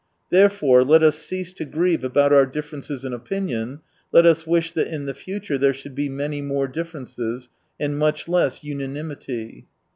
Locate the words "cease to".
1.19-1.63